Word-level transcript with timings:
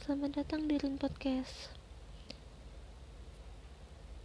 Selamat 0.00 0.40
datang 0.40 0.64
di 0.64 0.80
Rin 0.80 0.96
Podcast. 0.96 1.76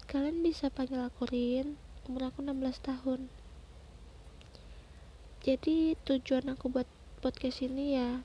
Kalian 0.08 0.40
bisa 0.40 0.71
panggil 0.71 1.03
aku 1.03 1.27
Rin 1.27 1.75
Umur 2.08 2.32
aku 2.32 2.40
16 2.48 2.79
tahun. 2.79 3.27
Jadi 5.43 6.00
tujuan 6.08 6.48
aku 6.56 6.72
buat 6.72 6.88
podcast 7.19 7.59
ini 7.59 8.00
ya 8.00 8.23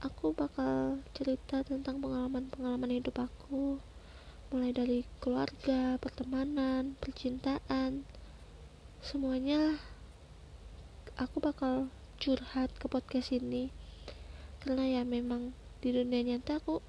Aku 0.00 0.32
bakal 0.32 1.04
cerita 1.12 1.60
tentang 1.60 2.00
pengalaman-pengalaman 2.00 2.96
hidup 2.96 3.20
aku. 3.20 3.76
Mulai 4.48 4.72
dari 4.72 5.04
keluarga, 5.20 6.00
pertemanan, 6.00 6.96
percintaan. 6.96 8.08
Semuanya 9.04 9.76
Aku 11.20 11.44
bakal 11.44 11.92
curhat 12.16 12.72
ke 12.80 12.88
podcast 12.88 13.36
ini. 13.36 13.68
Karena 14.64 14.88
ya 14.88 15.04
memang 15.04 15.65
di 15.84 15.92
dunia 15.92 16.22
nyata 16.24 16.60
aku 16.60 16.80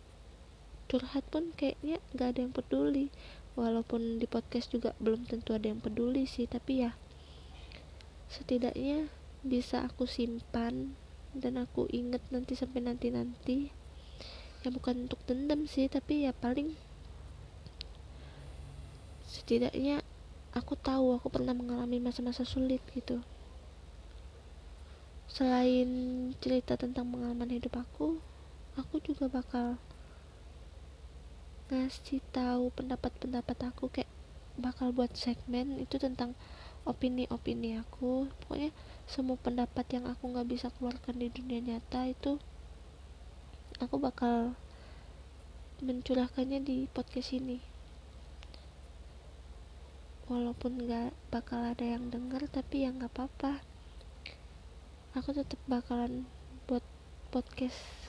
curhat 0.88 1.28
pun 1.28 1.52
kayaknya 1.54 2.00
gak 2.16 2.36
ada 2.36 2.40
yang 2.48 2.54
peduli. 2.56 3.12
Walaupun 3.58 4.22
di 4.22 4.30
podcast 4.30 4.70
juga 4.70 4.94
belum 5.02 5.26
tentu 5.26 5.58
ada 5.58 5.68
yang 5.68 5.82
peduli 5.82 6.30
sih 6.30 6.46
tapi 6.46 6.86
ya 6.86 6.94
setidaknya 8.30 9.10
bisa 9.42 9.82
aku 9.88 10.06
simpan 10.06 10.94
dan 11.34 11.58
aku 11.58 11.90
inget 11.90 12.22
nanti 12.30 12.54
sampai 12.54 12.86
nanti 12.86 13.10
nanti 13.10 13.58
ya 14.62 14.70
bukan 14.70 15.08
untuk 15.08 15.22
dendam 15.26 15.66
sih 15.66 15.88
tapi 15.88 16.28
ya 16.28 16.36
paling 16.36 16.76
setidaknya 19.26 20.06
aku 20.54 20.74
tahu 20.78 21.18
aku 21.18 21.30
pernah 21.30 21.54
mengalami 21.54 22.02
masa-masa 22.02 22.46
sulit 22.46 22.82
gitu. 22.94 23.22
Selain 25.30 25.90
cerita 26.42 26.80
tentang 26.80 27.10
pengalaman 27.14 27.52
hidup 27.52 27.78
aku 27.78 28.18
aku 28.78 29.02
juga 29.02 29.26
bakal 29.26 29.82
ngasih 31.68 32.24
tahu 32.32 32.72
pendapat-pendapat 32.72 33.58
aku 33.68 33.92
kayak 33.92 34.08
bakal 34.56 34.96
buat 34.96 35.12
segmen 35.18 35.82
itu 35.82 36.00
tentang 36.00 36.38
opini-opini 36.88 37.76
aku. 37.82 38.32
Pokoknya 38.46 38.72
semua 39.10 39.36
pendapat 39.36 39.84
yang 39.92 40.08
aku 40.08 40.32
nggak 40.32 40.48
bisa 40.48 40.72
keluarkan 40.78 41.20
di 41.20 41.28
dunia 41.34 41.60
nyata 41.60 42.08
itu 42.08 42.40
aku 43.78 44.00
bakal 44.00 44.56
mencurahkannya 45.84 46.64
di 46.64 46.88
podcast 46.90 47.36
ini. 47.36 47.60
Walaupun 50.32 50.88
nggak 50.88 51.12
bakal 51.32 51.62
ada 51.64 51.86
yang 51.86 52.08
denger 52.08 52.48
tapi 52.48 52.88
ya 52.88 52.96
nggak 52.96 53.12
apa-apa. 53.12 53.60
Aku 55.18 55.34
tetap 55.36 55.60
bakalan 55.68 56.30
buat 56.68 56.84
podcast 57.32 58.07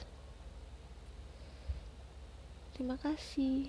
terima 2.79 2.95
kasih 2.95 3.67